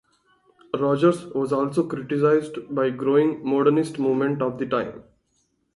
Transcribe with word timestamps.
Rogers 0.73 1.27
was 1.27 1.53
also 1.53 1.85
criticized 1.87 2.73
by 2.73 2.85
the 2.89 2.97
growing 2.97 3.45
Modernist 3.45 3.99
movement 3.99 4.41
of 4.41 4.57
the 4.57 4.65
time. 4.65 5.03